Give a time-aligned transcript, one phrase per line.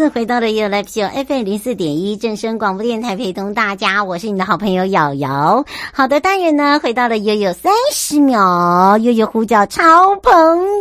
[0.00, 5.66] 次回到了 You Live Show FM 零四点一正声广播电台，陪同大家，我是你的好朋友瑶瑶。
[5.92, 10.32] 好的，当然呢，回到了悠悠三十秒，悠悠呼叫超朋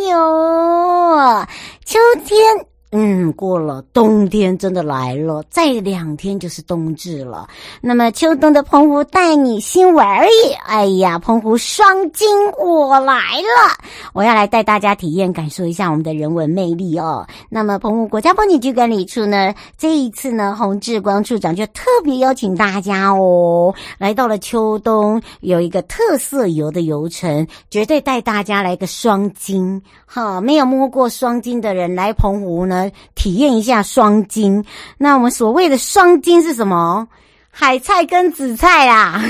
[0.07, 1.45] 友，
[1.83, 2.68] 秋天。
[2.91, 7.47] 嗯，过了冬天真的来了，再两天就是冬至了。
[7.81, 13.77] 那么秋冬的澎湖带你新玩意，哎呀，澎湖双金我来了，
[14.13, 17.27] 我要来带大家体验感受一下我们的人文魅力哦。
[17.47, 29.79] 那么澎湖国家风景区管理处呢，这一次呢，洪志光处长就特别邀请大家哦，来到了秋冬有一个特色游的游程，绝对带大家来个双金。
[30.07, 32.78] 好，没有摸过双金的人来澎湖呢。
[33.15, 34.63] 体验一下双金，
[34.97, 37.07] 那我们所谓的双金是什么？
[37.51, 39.21] 海菜跟紫菜啦！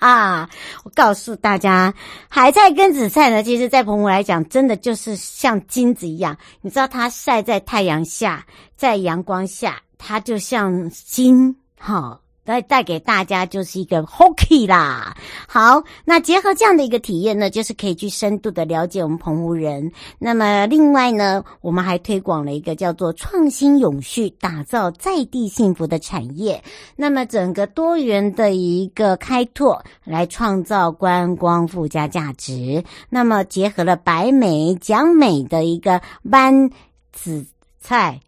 [0.84, 1.92] 我告诉大家，
[2.28, 6.38] 海菜跟紫菜呢，其实在澎湖来讲，真的就是像金子一样。
[6.62, 12.20] 你知道它晒在太阳下，在阳光下，它就像金，哈。
[12.44, 15.16] 带带给大家就是一个 hockey 啦。
[15.48, 19.90] 好，那结合这样的一个体验呢，就是可以去深度的了解我们澎湖人。
[20.18, 26.62] 那么另外呢，我们还推广了一个叫做创新永续，打造在地幸福的产业。
[26.96, 32.84] 那么整个多元的一个开拓，来创造观光附加价值。
[33.08, 36.70] 那么结合了白美讲美的一个湾
[37.12, 37.46] 紫
[37.80, 38.20] 菜。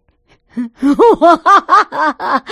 [0.74, 1.36] 哈哈
[2.10, 2.44] 哈哈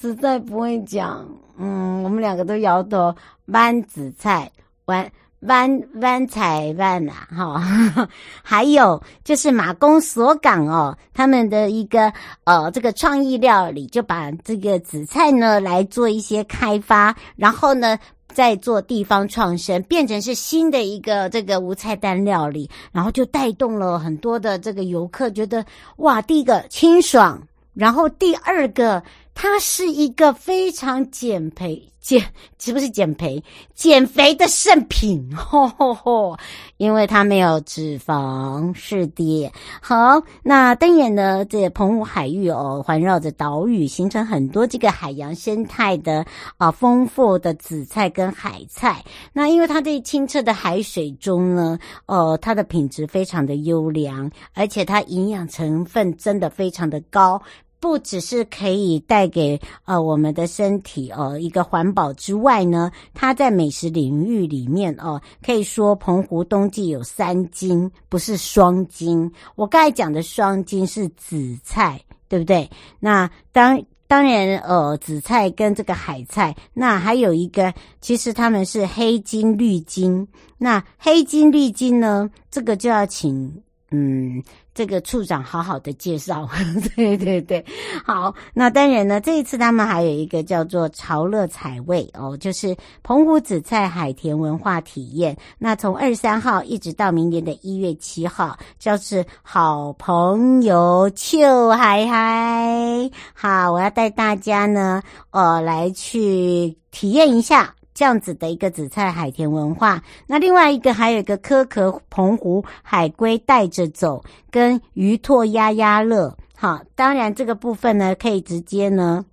[0.00, 1.26] 实在不会讲，
[1.58, 3.14] 嗯，我们两个都摇头。
[3.46, 4.50] 弯紫菜，
[4.86, 5.10] 弯
[5.40, 7.60] 弯弯菜弯呐，哈，
[8.42, 12.12] 还有就是马公所港哦，他们的一个
[12.44, 17.98] 呃这个创意料理，就把这个紫菜呢来做一些开发，然后呢。
[18.32, 25.64] 在做地方创生，变成是新的一个这个无菜单料理，然后就带动了很多的这个游客，觉得
[25.98, 27.40] 哇，第一个清爽，
[27.74, 29.02] 然后第二个
[29.34, 31.88] 它是一个非常减肥。
[32.02, 32.20] 减
[32.58, 33.40] 是不是减肥？
[33.74, 36.36] 减肥的圣品，吼 吼吼！
[36.76, 39.48] 因为它没有脂肪，是的。
[39.80, 46.26] 好，那当然呢，这澎湖海域哦，环绕着岛屿，形成很多这个海洋生态的
[46.56, 49.04] 啊丰富的紫菜跟海菜。
[49.32, 57.40] 那因为它在清澈的海水中呢，呃，它的品质非常的优良，而且它营养成分真的非常的高。
[57.82, 69.28] 不只是可以带给呃我们的身体呃一个环保之外呢，它在美食领域里面哦、可以说澎湖冬季有三金，不是双金。
[69.56, 72.70] 我刚才讲的双金是紫菜，对不对？
[73.00, 80.28] 那当当然呃，紫菜跟这个海菜，那还有一个，其实他们是黑金绿金。
[80.56, 83.60] 那黑金绿金呢，这个就要请
[83.90, 84.40] 嗯。
[84.74, 86.48] 这个处长好好的介绍，
[86.96, 87.64] 对对对，
[88.04, 88.34] 好。
[88.54, 95.36] 那当然呢，这一次他们还有一个叫做潮乐采味哦，就是澎湖紫菜海甜文化体验。
[95.58, 103.10] 那从二十三号一直到明年的一月七号，就是好朋友秋海海。
[103.34, 107.74] 好，我要带大家呢，呃，来去体验一下。
[107.94, 119.24] 这样子的一个紫菜海田文化，那另外一个还有一个科壳澎湖海龟带着走，跟鱼拓鸭鸭乐，好，当然这个部分呢，可以直接呢，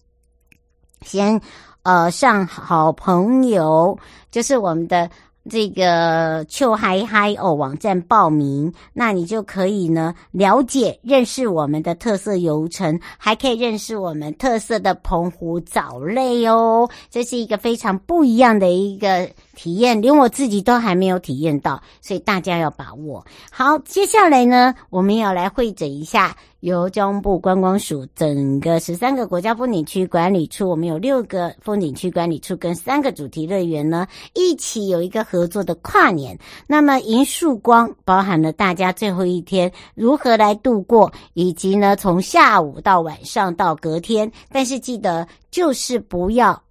[1.01, 1.39] 先
[1.83, 3.97] 呃上好朋友，
[4.31, 5.09] 就是我们的。
[5.49, 19.29] 这个秋嗨嗨哦，网站报名，那你就可以呢了解认识我们的特色游程，还可以认识我们特色的澎湖藻类哦，这是一个非常不一样的一个
[19.61, 23.25] 体验，连我自己都还没有体验到，所以大家要把握。
[23.51, 36.39] 好，接下来呢，我们要来会诊一下由交通部观光署整个十三个国家风景区管理处，我们有六个风景区管理处跟三个主题乐园呢，一起有一个合作的跨年。
[36.65, 46.63] 那么迎曙光包含了大家最后一天如何来度过，以及呢从下午到晚上到隔天，但是记得就是不要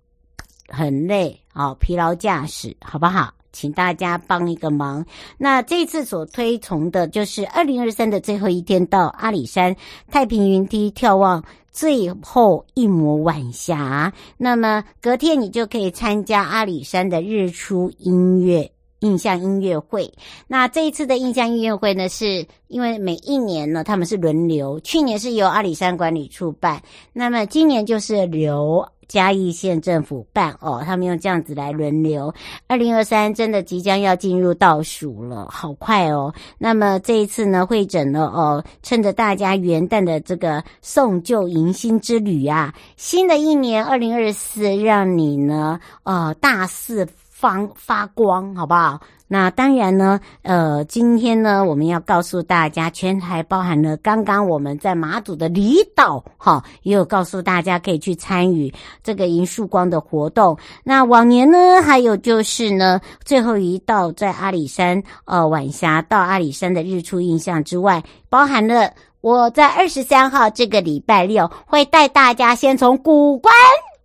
[0.68, 1.38] 很累。
[1.52, 3.32] 好，疲劳驾驶，好不好？
[3.50, 5.04] 请大家帮一个忙。
[5.36, 9.74] 那这次所推崇的就是二零二三的最后一天，到阿里山
[10.10, 11.42] 太平云梯眺望
[11.72, 14.12] 最后一抹晚霞。
[14.36, 18.70] 那么隔天你就可以参加阿里山的日出音乐
[19.00, 20.12] 印象音乐会。
[20.46, 26.80] 那这一次的印象音乐会呢，是因为每一年呢他们是轮流，去年是由阿里山管理处办，
[27.12, 28.86] 那么今年就是由。
[29.08, 32.32] 嘉义县政府办哦，他们用这样子来轮流。
[32.66, 36.32] 二零二三真的即将要进入倒数了，好快哦。
[36.58, 47.08] 那么这一次呢，会诊了哦，趁着大家元旦的这个送旧迎新之旅啊，新的一年二零二四，让你呢，呃，大肆
[47.40, 49.00] 放发光，好不好？
[49.28, 58.74] 那当然呢，呃，今天呢，我们要告诉大家，全台包含了刚刚我们在马祖的离岛，哈，也有告诉大家可以去参与
[59.04, 60.58] 这个迎曙光的活动。
[60.82, 73.54] 那往年呢，还有就是呢，最后一道在阿里山，呃，晚霞到阿里山的日出印象之外，包含了我在二十三号这个礼拜六会带大家先从古关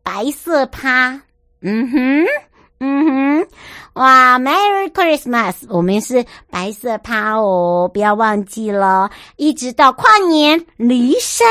[0.03, 1.19] 白色趴，
[1.61, 2.25] 嗯哼。
[2.85, 3.47] 嗯哼，
[3.93, 5.53] 哇，Merry Christmas！
[5.69, 11.47] 我们是白色趴哦，不要忘记了，一直到跨年离山。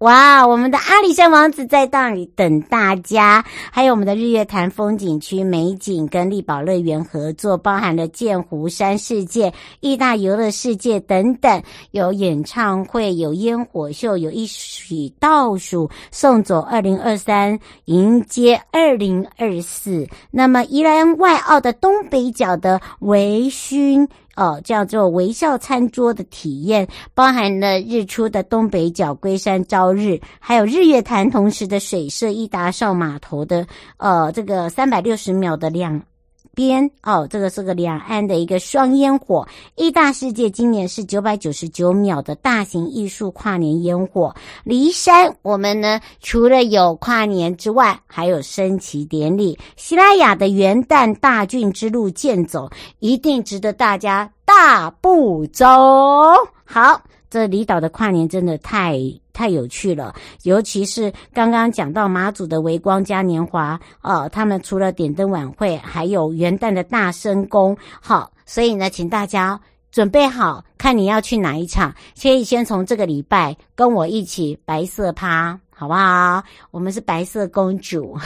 [0.00, 9.50] 哇，我们的阿里山王子在那里等大家，还有我们的日月潭风景区美景跟丽宝乐园合作，包含了剑湖山世界、
[9.80, 20.06] 义大游乐世界等等，有演唱会，有烟火秀，有一起倒数送走二零二三，迎接二零二四。
[20.30, 24.08] 那么宜兰外澳的东北角的微醺。
[24.34, 33.66] 哦，叫做微笑餐桌的体验，包含了日出的东北角龟山朝日，还有日月潭同时的水色一达少码头的
[33.96, 36.02] 呃这个三百六十秒的亮。
[36.56, 39.46] 边哦，这个是个两岸的一个双烟火。
[39.74, 44.34] 义大世界今年是九百九十九秒的大型艺术跨年烟火。
[44.64, 49.58] 梨山，我们呢除了有跨年之外，还有升旗典礼。
[49.76, 52.70] 西拉雅的元旦大郡之路健走，
[53.00, 55.66] 一定值得大家大步走。
[56.64, 57.02] 好。
[57.28, 58.96] 这离岛的跨年真的太
[59.36, 69.60] 太有趣了，尤其是刚刚讲到马祖的微光嘉年华，呃，他们除了点灯晚会，还有元旦的大声公，好，所以呢，请大家
[69.92, 76.42] 准备好，看你要去哪一场，可以先从这个礼拜跟我一起白色趴，好不好？
[76.70, 78.16] 我们是白色公主，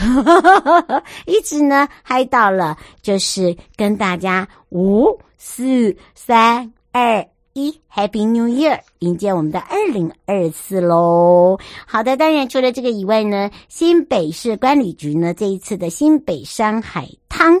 [1.27, 7.27] 一直呢嗨到了，就是跟大家五四三二。
[7.53, 11.59] 一 Happy New Year，迎接我们的二零二四喽！
[11.85, 17.59] 好的，当然除了这个以外呢，新北市管理局呢这一次的新北山海汤，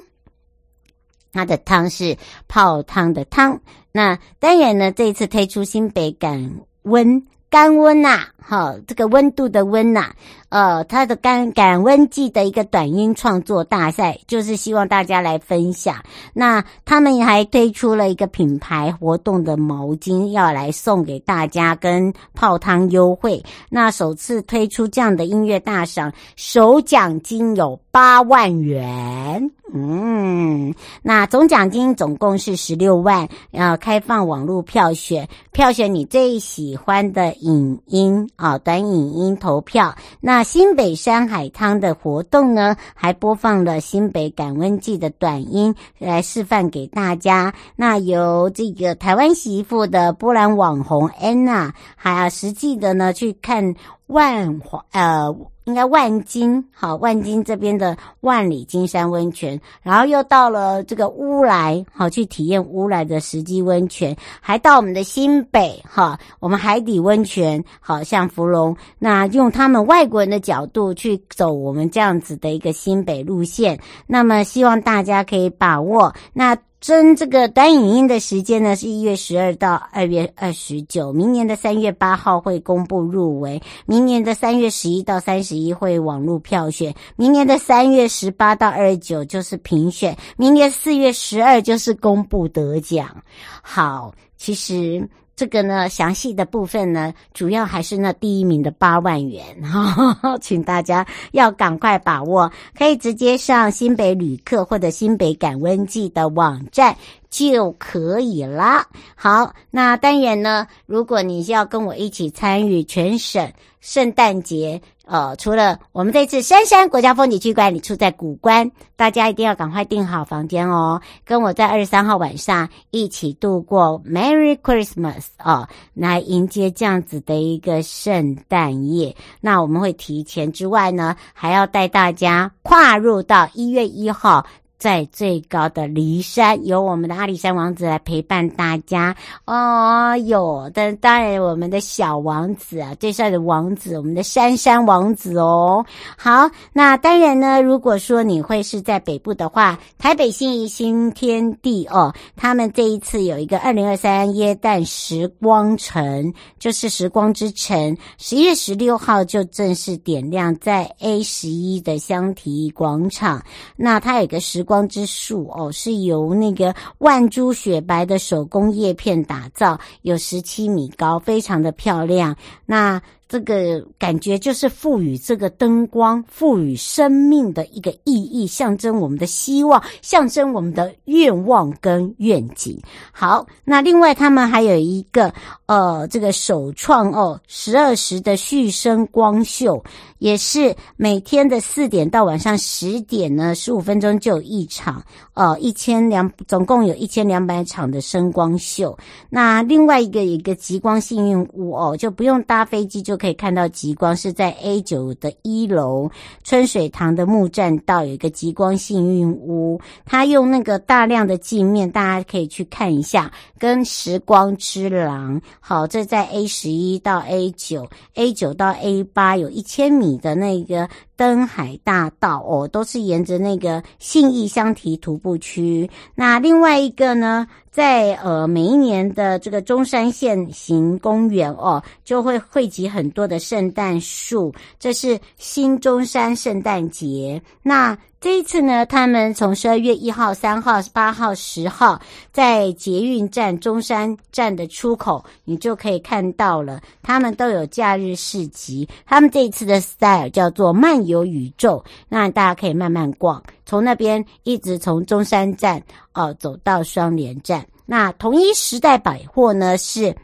[1.33, 2.17] 它的汤是
[2.47, 3.59] 泡汤的汤。
[3.91, 10.15] 那当然呢，这一次推出新北感温甘温呐、啊，好，这个温度的温呐、啊。
[10.51, 15.95] 呃，他的感感温季的一个短音创作大赛，就是希望大家来分享。
[16.33, 23.41] 那他们还推出了一个品牌活动的毛巾，要来送给大家，跟泡汤优惠。
[23.69, 29.49] 那首次推出这样的音乐大赏，首奖金有八万元。
[29.73, 33.29] 嗯，那总奖金总共是十六万。
[33.53, 39.95] 呃，开放网络票选，票选你最喜欢的影音啊，短影音投票。
[40.19, 47.53] 那新北山海汤的活动呢，还播放了新北感温季的短音来示范给大家。
[47.75, 53.75] 那由这个台湾媳妇的波兰网红安娜，还有实际的呢去看
[54.07, 55.35] 万华呃。
[55.65, 76.57] 应该万金好，万金这边的万里金山温泉，然后又到了这个乌来好，去体验乌来的实际温泉，还到我们的新北哈，我们海底温泉好像芙蓉，那用他们外国人的角度去走我们这样子的一个新北路线，那么希望大家可以把握那。
[76.81, 81.13] 征这个短影音的时间呢，是一月十二到二月二十九。
[81.13, 93.15] 明年的三月八号会公布入围，明年的三月十一到三十一会网络票选，明年的三月十八到二十九就是评选，明年四月十二就是公布得奖。
[93.61, 95.07] 好，其实。
[95.41, 106.95] 这个呢，详细的部分呢，主要还是那第一名的八万元，哈哈，请大家要赶快把握，可以直接上新北旅客或者新北感温季的网站
[107.31, 108.85] 就可以了。
[109.15, 114.79] 好，那当然呢，如果你是要跟我一起参与全省圣诞节。
[115.03, 129.13] 呃，除了我们这次杉山国家风景区管理处在古关，大家一定要赶快订好房间哦，跟我在二十三号晚上一起度过 Merry Christmas 哦，来迎接这样子的一个圣诞夜。
[129.41, 134.45] 那我们会提前之外呢，还要带大家跨入到一月一号。
[134.81, 140.17] 在最高的骊山，由我们的阿里山王子来陪伴大家哦。
[140.17, 145.85] 有的当然，我们的小王子啊，最帅的王子，我们的杉山王子哦。
[146.17, 163.43] 好，那当然呢，如果说你会是在北部的话，台北信义新天地哦，他们这一次有一个二零二三耶诞时光城，就是时光之城，十一月十六号就正式点亮在 A 十一的香堤广场。
[163.75, 164.87] 那它有一个时光。
[164.87, 172.35] 之树哦，是由那个万株雪白的手工叶片打造，有十七米高，非常的漂亮。
[172.65, 173.01] 那。
[173.31, 182.77] 这个感觉就是赋予这个灯光赋予生命的一个意义，象征我们的希望，象征我们的愿望跟愿景。
[183.13, 185.33] 好，那另外他们还有一个
[185.65, 189.81] 呃，这个首创哦，十二时的旭升光秀，
[190.17, 195.01] 也是每天的四点到晚上十点呢，十五分钟就有一场，
[195.35, 198.97] 呃，一千两，总共有一千两百场的声光秀。
[199.29, 203.20] 那另外一个一个极光幸运屋哦，就不用搭飞机就。
[203.21, 206.09] 可以看到极光是在 A 九的一楼
[206.43, 215.39] 春水堂的木栈道有一个极光幸运屋，它用那个大量的镜面，大家可以去看一下，跟时光之廊。
[215.59, 220.89] 好，这在 A 十一到 A 九，A 九到 A 八有一千米的那个。
[221.21, 225.87] 登海大道哦，都是沿着那个信义香堤徒步区。
[226.15, 237.39] 那另外一个呢，在呃每一年的这个中山县行公园哦，就会汇集很多的圣诞树，这是新中山圣诞节。
[237.61, 241.99] 那这一次呢，他们从十二月一号、三号、八号、十号，
[242.31, 246.79] 在捷运站中山站的出口，你就可以看到了。
[247.01, 255.81] 他们都有假日市集，他们这一次的 style 叫做漫游宇宙，那大家可以慢慢逛，从那边一直从中山站
[256.13, 257.65] 哦走到双连站。
[257.87, 260.15] 那同一时代百货呢是。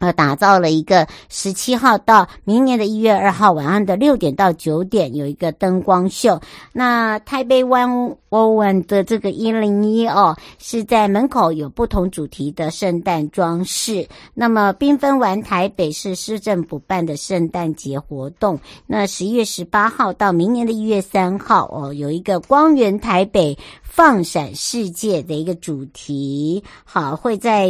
[0.00, 6.40] 呃，打造了一个十七号到明年的一月二号晚上的六点到九点有一个灯光秀。
[6.72, 14.08] 那台北 One One 的这个一零一哦，是在门口有不同主题的圣诞装饰。
[14.32, 27.68] 那么缤纷玩台北市市政府办的圣诞节活动，那十一月十八号到明年的一月三号哦，有一个光源台北放闪世界的一个主题，好会在。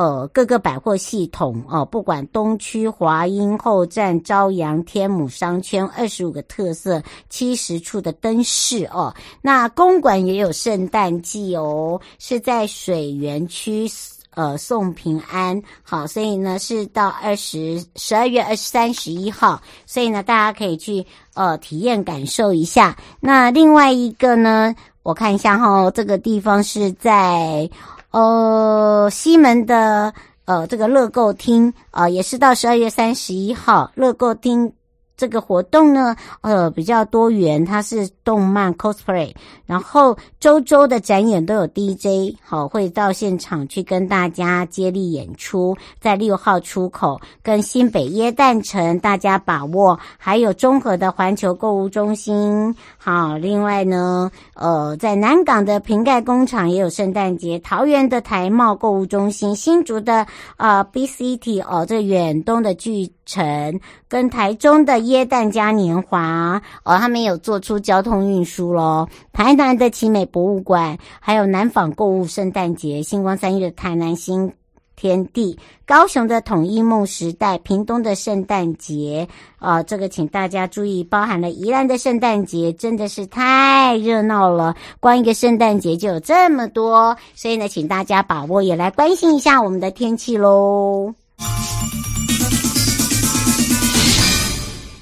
[0.00, 9.14] 呃，各个百货系统哦，不管东区、华阴后站、朝阳、天母商圈，二十五个特色，七十处的灯饰哦。
[9.42, 13.86] 那公馆也有圣诞季哦，是在水源区
[14.34, 21.04] 呃送平安，好，所以呢是到二十十二月二十三十一号，所以呢大家可以去
[21.34, 22.96] 呃体验感受一下。
[23.20, 27.68] 那另外一个呢，我看一下哈、这个地方是在。
[28.10, 30.12] 呃，西门的
[30.44, 34.72] 呃这个乐购厅啊、也是到十二月三十一号，乐购厅。
[35.20, 39.30] 这个活动呢，呃，比较多元，它是动漫 cosplay，
[39.66, 69.08] 然后周周的展演都有 DJ，好，会到现场去跟大家接力演出，在六号出口跟新北耶诞城，大家把握，还有中和的环球购物中心，好，另外呢，呃，在南港的瓶盖工厂也有圣诞节，桃园的台贸购物中心，新竹的啊、呃、B City 哦，这远东的巨城跟台中的耶诞嘉年华哦，他们有做出交通运输咯。
[69.32, 74.52] 台南的奇美博物馆，还有南纺购物圣诞节，星光三月的台南新
[74.96, 75.56] 天地，
[75.86, 79.26] 高雄的统一梦时代，屏东的圣诞节，
[79.60, 91.14] 呃，这个请大家注意，包含了宜兰的圣诞节，真的是太热闹了，光一个圣诞节就有这么多，所以呢，请大家把握，也来关心一下我们的天气喽。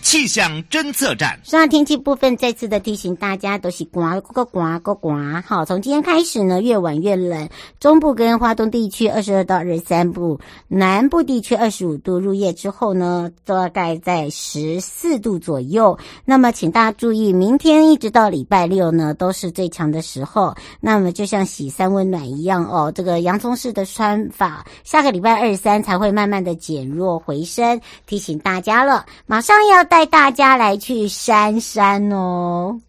[0.09, 5.45] 气象侦测站，上天气部分再次的提醒大家，都是刮个刮个刮。
[5.47, 7.47] 好，从今天开始呢，越晚越冷。
[7.79, 12.19] 中部跟花东地区二十二到二十三度，南部地区二十五度。
[12.19, 15.99] 入夜之后呢，大概在十四度左右。
[16.25, 20.57] 那么，请大家注意，明天一直到礼拜六呢，都是最强的时候。
[20.81, 27.79] 那么，就像洗三温暖一样哦，这个洋葱式的穿法，下个礼拜二三才会慢慢的减弱回升。
[28.07, 32.81] 提醒大家了，马上要带带大家来去山山哦。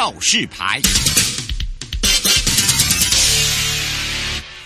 [0.00, 0.80] 告示牌，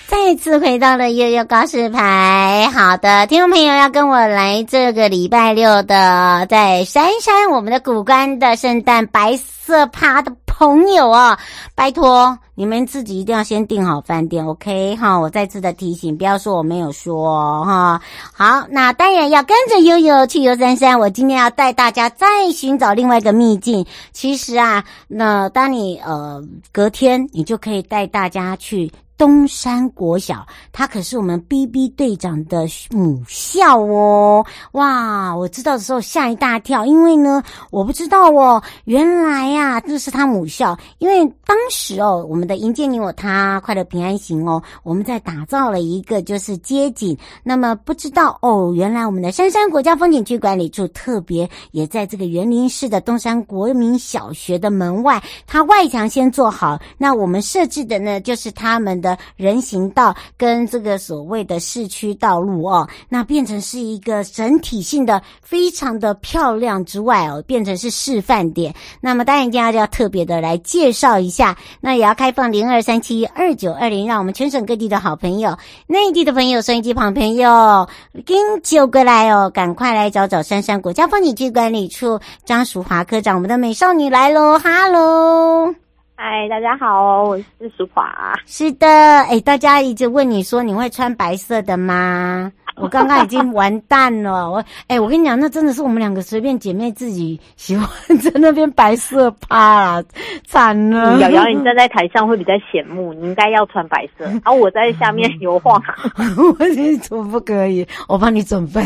[0.07, 2.71] 再次回到了悠悠告示牌。
[2.73, 11.37] 好的，听众朋友要跟我来这个礼拜六的在山山我们的骨干的圣诞白色趴的朋友哦，
[11.75, 15.18] 拜托你们自己一定要先订好饭店，OK 哈？
[15.18, 18.00] 我再次的提醒，不要说我没有说哈。
[18.32, 20.99] 好，那当然要跟着悠悠去游山山。
[20.99, 23.84] 我今天要带大家再寻找另外一个秘境。
[24.12, 28.92] 其实啊，那当你呃隔天，你就可以带大家去。
[29.16, 34.44] 东山国小，它可是我们 BB 队长的母校哦！
[34.73, 37.40] 哇，我知道的时候吓一大跳，因为呢，
[37.71, 40.76] 我不知道哦，原来呀、这是他母校。
[40.99, 47.16] 因为当时哦，我们的迎接你我他快乐平安行哦，我们在打造了一个就是街景。
[47.44, 56.80] 那么不知道哦，原来我们的山山国家风景区管理处特别也在这个园林市的东山国民小学的门外，它外墙先做好。
[56.99, 59.03] 那我们设置的呢，就是他们。
[59.04, 68.75] 的人行道跟这个所谓的市区道路哦，那变成是一个整体性的非常的漂亮之外哦，变成是示范点。
[69.02, 77.87] 那么当然，今天就要特别的来介绍一下，那也要开放零二三七二九二零，让我们全省各地的好朋友、内地的朋友、收音机旁朋友
[78.24, 85.84] 跟就过来哦，赶快来找找珊珊国家风景区管理处张淑华科长，我们的美少女来喽，哈喽。
[86.16, 88.09] 嗨，大家好，我是淑华。
[88.46, 92.53] 是的，哎，大家一直问你说你会穿白色的吗？
[92.77, 100.05] 我刚刚已经完蛋了，我哎，我跟你讲，那真的是我们两个随便姐妹自己喜欢在那边白色趴啦，
[100.46, 101.18] 惨了。
[101.18, 105.81] 瑶瑶，你站在台上会比较显目，你应该要穿白色，然 后我在下面油画。
[106.59, 107.87] 我你怎么不可以？
[108.09, 108.81] 我帮你准备。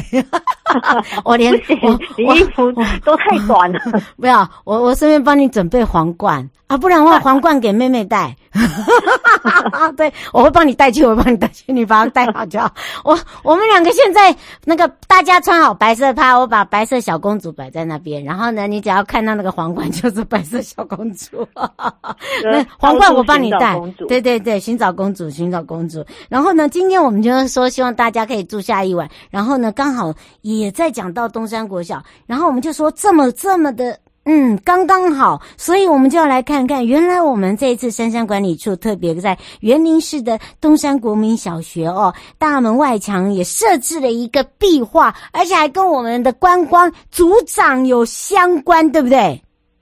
[1.24, 2.72] 我连我你衣服
[3.04, 3.80] 都太短了，
[4.16, 6.48] 不要，我我顺便帮你准备皇冠。
[6.68, 8.36] 啊，不然的话， 皇冠给妹妹戴。
[9.96, 12.70] 对，我会帮你带去，我会帮你带去，你把它带好就好。
[13.04, 21.46] 我我们两个现在那个大家穿好白色趴，我把白色小公主摆在那边，然后呢，你只要看到那个皇冠就是白色小公主。
[22.44, 23.78] 那皇冠我帮你戴。
[24.08, 26.04] 对对对，寻找公主，寻找公主。
[26.28, 29.08] 然后呢，今天我们就是说，希望大家可以住下一晚。
[29.30, 33.98] 然后呢，刚好也在讲到东山国小，然后我们就说这么这么的。
[34.30, 49.40] 嗯，刚刚好，所以我们就要来看看，原来我们这一次山山管理处特别在园林市的东山国民小学哦，大门外墙也设置了一个壁画，而且还跟我们的观光组长有相关，对不对？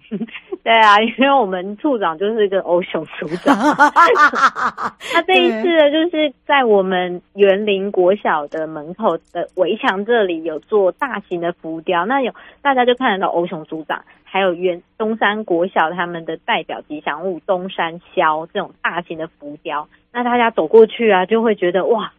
[0.62, 3.56] 对啊，因为我们处长就是一个欧熊组长，
[5.12, 12.32] 他这一次呢，就是在我们园林国小的门口的围墙这里有做大型的浮雕，那有
[12.62, 22.12] 大家就看得到欧熊组长，还有原东山国小他们的代表吉祥物东山骁这种大型的浮雕，那大家走过去啊，就会觉得哇。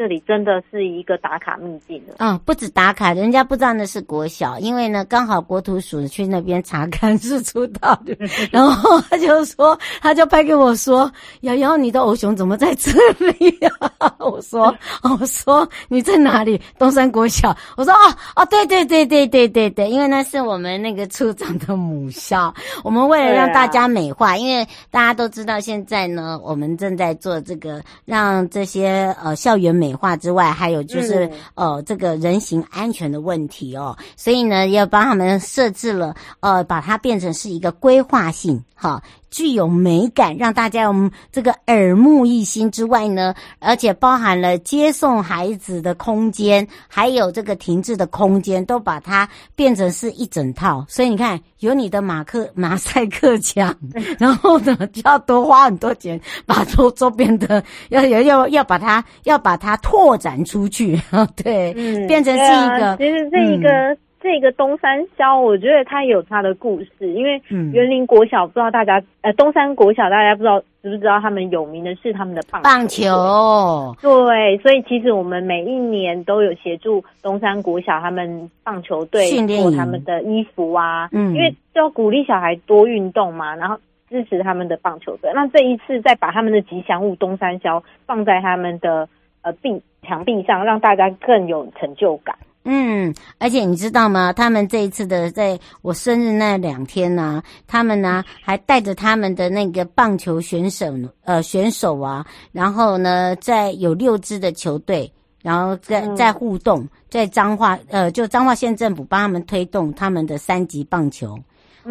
[0.00, 2.14] 这里真的是一个打卡秘境的。
[2.20, 8.16] 嗯，不止打卡，人家不知道那是国小，因为呢，刚好国土署去那边查看是出道的，
[8.50, 16.58] 然后他就说，他就拍给我说：“瑶瑶，你的偶熊怎么在这里呀、啊？”我说：“我说你在哪里？
[16.78, 39.02] 东山国小。”我说：“哦哦，对对对对对对对，因为那是我们那个处长的母校， 我们为了让大家美化，因为大家都知道现在呢，我们正在做这个让这些呃校园美化之外，还有就是、嗯、呃这个人行安全的问题哦，所以呢要帮他们设置了呃把它变成是一个规划性哈。
[39.30, 50.84] 具有美感，让大家有这个耳目一新之外呢，而且包含了接送孩子的空间，还有这个停滞的空间，都把它变成是一整套。
[50.88, 53.74] 所以你看，有你的马克马赛克墙，
[54.18, 61.00] 然后呢就要多花很多钱，把周周边的要要要要把它要把它拓展出去，
[61.36, 63.68] 对，嗯，变成是一个，啊、其实这一个。
[63.68, 67.40] 嗯这个东山骁，我觉得它有它的故事，因为
[67.72, 72.64] 园林国小不知道大家，呃，东山国小大家不知道知不知道，他们有名的是他们的棒球。
[72.64, 73.96] 棒球。
[74.02, 83.78] 对，所以其实我们每一年都有协助东山国小他们棒球队做他们的衣服啊，嗯，因为就要鼓励小孩多运动嘛，然后
[84.10, 85.30] 支持他们的棒球队。
[85.34, 89.08] 那这一次再把他们的吉祥物东山骁放在他们的
[89.40, 92.36] 呃壁墙壁上，让大家更有成就感。
[92.64, 94.32] 嗯，而且你知道吗？
[94.32, 100.94] 他们这一次的在我生日那两天呢、啊，他们呢还带着他们的那个棒球选手
[101.24, 105.10] 呃选手啊，然后呢在有六支的球队，
[105.42, 111.38] 然后在在互动，在彰化呃就彰化县政府帮他们推动他们的三级棒球。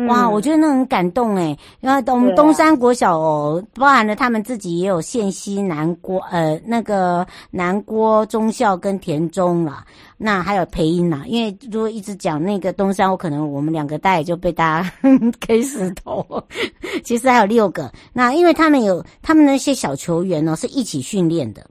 [0.08, 9.84] 哇，我觉得那很感动诶，因为我们东山国小哦，包含了他们自己也有县西南郭呃那个南郭中校跟田中啦，
[10.18, 11.24] 那还有培英啦。
[11.26, 14.92] 因为如果一直讲那个东山，我可能我们两个大概就被大家
[15.42, 16.26] K 死头。
[17.04, 21.66] 其实还有六个，那因为他们有他们那些小球员哦，是一起训练的。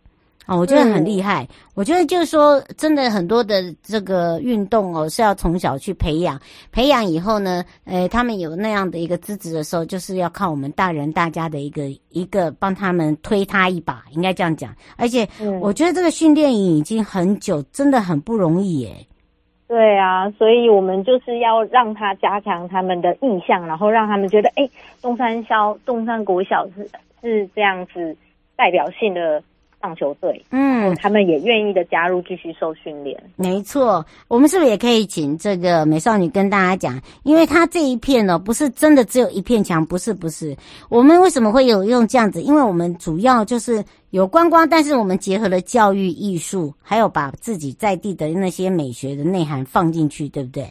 [0.48, 1.46] 哦，我觉得很厉害。
[1.74, 6.40] 我觉得就是说，真的很多的这个运动哦，是要从小去培养，
[6.72, 14.74] 培养以后呢，诶，他们有那样的一个资质的时候，就是要靠我们大人大家的一个一个帮他们推他一把，应该这样讲。
[14.96, 15.28] 而且，
[15.60, 18.94] 我觉得这个训练营已经很久，真的很不容易耶。
[19.68, 24.66] 对啊，所以我们就是要让他加强他们的印象，然后让他们觉得，哎，
[25.02, 26.88] 东山小东山国小是
[27.20, 28.16] 是这样子
[28.56, 29.42] 代表性的。
[29.80, 33.16] 棒球队，嗯，他们也愿意的加入，继续受训练。
[33.36, 37.00] 没错，我们是不是也可以请这个美少女跟大家讲？
[37.22, 40.56] 因为她这一片呢，不是真的只有一片墙，不是不是。
[40.88, 42.42] 我们为什么会有用这样子？
[42.42, 50.64] 因为我们主要就是有观光，但是我们结合了教育、艺术，还有把自己在地的那些美学的内涵放进去，对不对？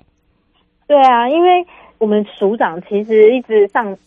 [0.86, 1.66] 对啊，因为
[1.98, 3.98] 我们署长其实一直上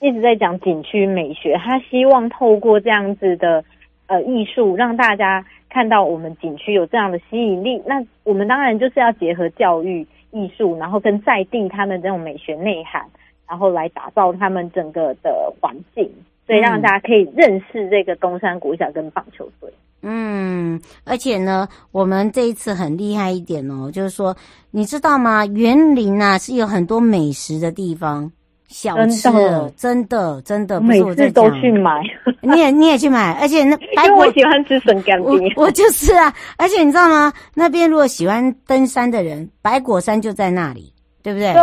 [0.00, 3.64] 一直在讲景区美学，他希望透过这样子的。
[4.08, 13.04] 呃，艺术让大家看到我们景区有这样的吸引力，那我们当然就是要结合教育、艺术，然后跟在地他们这种美学内涵，
[13.46, 16.10] 然后来打造他们整个的环境，
[16.46, 19.70] 所以让大家可以认识这个东山国小跟棒球队。
[20.00, 24.34] 嗯，而且呢，我们这一次很厉害一点哦，就是说，
[24.70, 25.44] 你知道吗？
[25.44, 28.30] 园林啊是有很多美食的地方。
[28.68, 29.30] 小吃
[29.76, 32.00] 真的真的，不是我在讲，每次都去买，
[32.42, 37.32] 你也你也去买，而且那白果，因为我喜欢吃笋干冰，我就是啊，而且你知道吗？
[37.54, 41.50] 那边如果喜欢登山的人，白果山就在那里，对不对？
[41.54, 41.60] 对，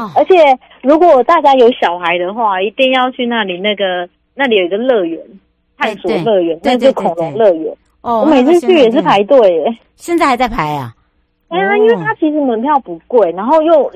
[0.00, 5.20] 哦、而且如果大家有小孩的话，一定要去那里，那个那里有一个乐园，
[5.76, 7.74] 探索乐园，那是恐龙乐园。
[8.00, 10.94] 哦，我每次去也是排队耶，现在还在排啊？
[11.48, 13.92] 哎呀，因为它其实门票不贵，然后又。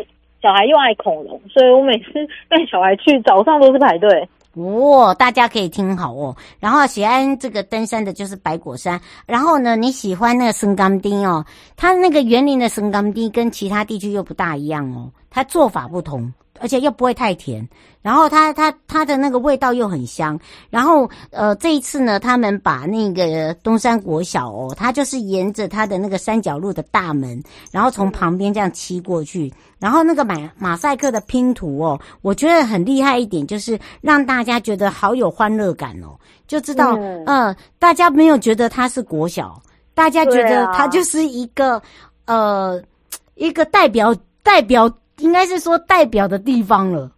[0.47, 4.29] 小孩又爱恐龙，所以我每次带小孩去，早上都是排队。
[4.55, 6.37] 哦，大家可以听好哦。
[6.61, 9.01] 然后喜欢这个登山的，就是白果山。
[9.27, 11.45] 然后呢，你喜欢那个生甘丁哦，
[11.77, 16.33] 它那个园林的生甘丁跟其他地区又不大一样哦，它做法不同。
[16.61, 17.67] 而且又不会太甜，
[18.03, 20.39] 然后它它它的那个味道又很香，
[20.71, 36.17] 然后呃这一次呢，他们把那个东山国小哦，它就是沿着它的那个三角路的大门，然后从旁边这样骑过去，然后那个马马赛克的拼图哦，我觉得很厉害一点，就是让大家觉得好有欢乐感哦，
[36.47, 39.61] 就知道嗯、呃，大家没有觉得它是国小，
[39.95, 41.83] 大家觉得它就是一个
[42.27, 42.81] 呃
[43.35, 44.91] 一个代表代表。
[45.19, 47.11] 应该是说代表的地方了，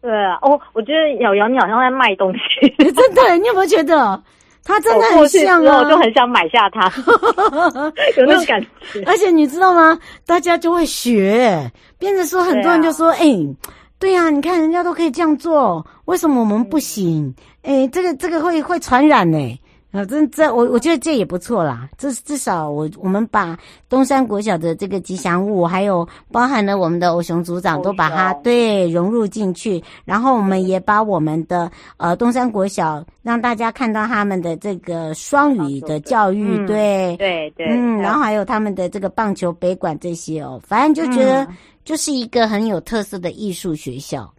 [0.00, 4.22] 对啊，哦，我觉得瑶瑶你好像在卖东西， 真的，你有没有觉得？
[4.62, 6.86] 他真的很像啊，我就很想买下它，
[8.18, 9.02] 有那种感觉。
[9.06, 9.98] 而且你知道吗？
[10.26, 13.56] 大家就会学，变成说很多人就说：“哎、啊欸，
[13.98, 17.34] 对呀、啊，你看人家都可以这样做，为什么我们不行？
[17.62, 19.60] 哎、欸，这个这个会会传染呢、欸。”
[19.92, 21.88] 啊，这这我我觉得这也不错啦。
[21.98, 29.82] 这至少我我们把东山国小的这个吉祥物，还有包含了我们的偶熊组长，都把它对融入进去。
[30.04, 41.44] 然后我们也把我们的呃东山国小让大家看到他们的这个双语的教育，嗯、对对对，嗯，然后还有他们的这个棒球北馆这些哦，反正就觉得
[41.84, 44.32] 就是一个很有特色的艺术学校。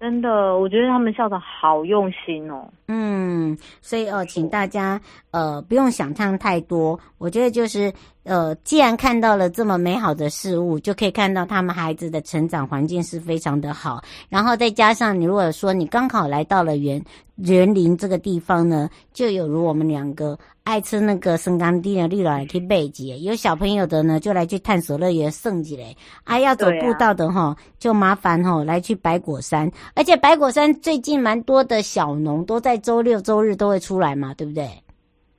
[0.00, 2.66] 真的，我觉得他们校长好用心哦。
[2.88, 4.98] 嗯，所以哦，请大家
[5.30, 6.98] 呃不用想象太多。
[7.18, 7.92] 我觉得就是
[8.24, 14.02] 呃，既然看到了这么美好的事物，就可以看到他们孩子的成长环境是非常的好。
[14.30, 17.04] 然后再加上你如果说你刚好来到了园
[17.36, 20.38] 园林这个地方呢，就有如我们两个。
[20.70, 25.96] 爱吃那个生甘地的绿老来去背几，有小朋友的呢，就来去探索乐园圣几嘞。
[26.22, 29.68] 啊，要走步道的哈，就麻烦哈，来去白果山。
[29.96, 34.68] 而且白果山最近蛮多的小农都在周六周日都会出来嘛，对不对？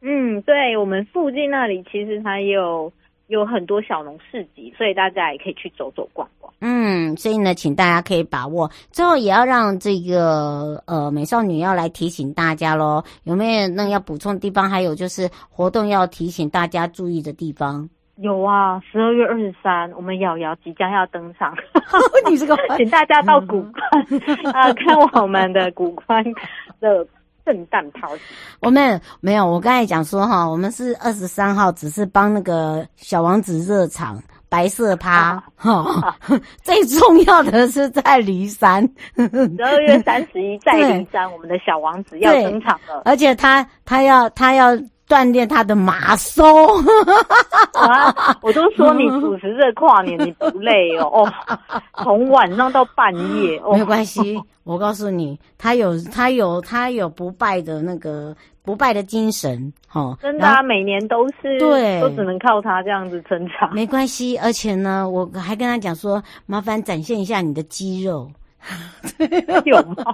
[0.02, 2.92] 嗯，对，我们附近那里其实它有。
[3.32, 6.54] 有很多小农市集，所以大家也可以去走走逛逛。
[6.60, 8.70] 嗯，所以呢，请大家可以把握。
[8.92, 14.70] 最后也要让这个呃美少女要来提醒大家喽，有没有那要补充的地方？
[14.70, 17.90] 还有就是活动要提醒大家注意的地方。
[18.18, 21.56] 有啊，十二月二十三，我们瑶瑶即将要登场。
[22.30, 26.22] 你这个，请大家到古关 啊，看我们的古关
[26.82, 27.08] 的。
[27.46, 28.24] 圣诞抛弃，
[28.60, 29.46] 我们没有。
[29.46, 36.18] 我刚才讲说哈，我们是二十三号，只是帮那个小王子热场白色趴哈。
[36.64, 38.84] 最重要的是在骊山，
[39.16, 44.78] 十二月三十一在 骊山，我们的小王子要登场了，而且他他要他要。
[45.12, 46.42] 锻炼他的马收，
[47.74, 48.38] 啊！
[48.42, 51.04] 我都说你主持这跨年你不累哦
[51.68, 54.42] 哦，从晚上到半夜，哦、没有关系。
[54.64, 63.74] 我告诉你，他有他有他有不败的那个不败的精神，哦，真的啊，每年都是对，都只能靠他这样子撑场。
[63.74, 68.32] 没关系，而且呢，我还跟他讲说，麻烦展现一下你的肌肉，
[69.66, 70.06] 有吗？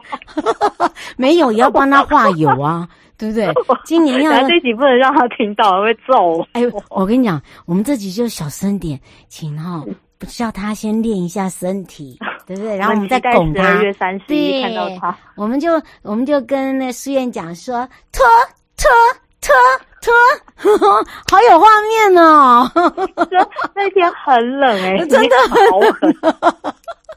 [1.17, 2.89] 没有，也要帮他画有啊。
[3.17, 3.47] 对不对？
[3.85, 6.45] 今年要这集不能让他听到，会揍。
[6.53, 9.83] 哎，我跟你讲，我们这集就小声点，请哈，
[10.19, 12.77] 不 叫他先练一下身体，对不对？
[12.77, 13.81] 然后我们再拱他。
[13.81, 18.25] 月三十一看到他，我们就我们就跟那书院讲说，拖
[18.77, 18.89] 拖
[19.41, 19.53] 拖
[20.01, 20.77] 拖，
[21.29, 22.71] 好有画面哦。
[23.73, 26.13] 那天很冷哎，真的好冷。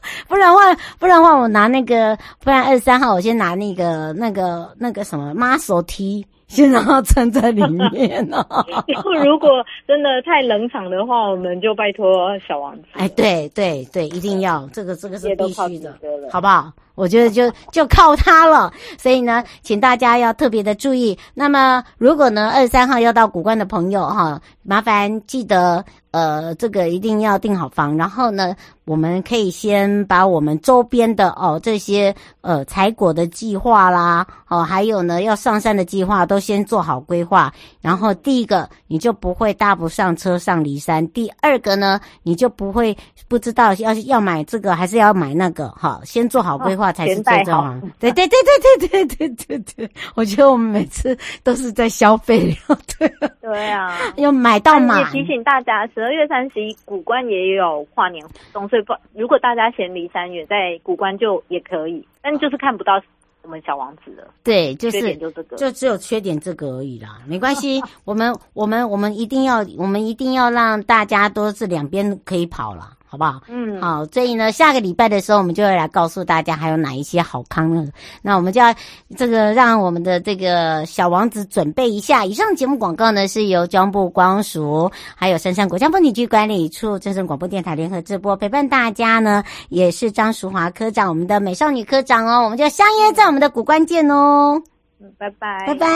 [0.27, 7.61] 不然的话，不然的话，我拿那个，不然二十三号我先拿那个那个那个什么妈手 T，先让它撑在里
[7.91, 8.45] 面呢。
[9.23, 12.83] 如果真的太冷场的话，我们就拜托小王子。
[12.93, 15.97] 哎，对对对，一定要这个这个是必须的，
[16.31, 16.71] 好不好？
[16.95, 18.71] 我觉得就就靠他了。
[18.97, 21.17] 所以呢，请大家要特别的注意。
[21.33, 25.83] 那么，如果呢二十三号要到古关的朋友哈，麻烦记得。
[26.11, 37.51] 呃，这个一定要订好房，然后呢，我们可以先把我们周边的哦这些呃采果的计划啦，哦，还有呢要上山的计划都先做好规划。
[37.79, 42.95] 然后第一个你就不会搭不上车上离山，第二个呢你就不会
[43.29, 47.79] 不知道要要买这个还是要买那个，哈，先做好规划才是最重要。
[47.99, 48.37] 对对对
[48.79, 52.53] 对对对对对对，我觉得我们每次都是在消费，
[52.99, 53.09] 对
[53.41, 54.99] 对啊， 要买到满。
[54.99, 62.99] 也提醒大家十二月三十一，古关也有跨年活动，所以不，如果大家嫌离山远，在古关就也可以，但就是看不到
[63.43, 64.23] 我们小王子了。
[64.43, 72.97] 对，就是缺点就这个，就只有缺点这个而已啦，没关系，我们我们我们一定要，我们一定要让大家都是两边可以跑了。
[73.11, 73.41] 好不好？
[73.49, 77.91] 嗯，好，所以呢，下个礼拜的时候，我们就会来告诉大家还有哪一些好康呢？
[78.21, 78.73] 那我们就要
[79.17, 82.23] 这个让我们的这个小王子准备一下。
[82.23, 94.61] 以上节目广告呢，是由交通部光署还有深山国家风景区管理处、正声广播电台联合直播，陪伴大家呢，也是张淑华科长，我们的美少女科长哦，我们就相约在我们的古关见哦。
[95.01, 95.87] 嗯，拜拜，拜拜。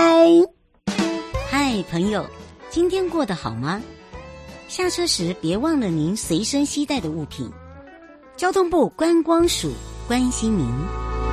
[1.49, 2.25] 嗨，朋友，
[2.69, 3.81] 今天过得好吗？
[4.75, 7.49] 下车时别忘了您随身携带的物品。
[8.35, 9.71] 交通部观光署
[10.05, 11.24] 关心您。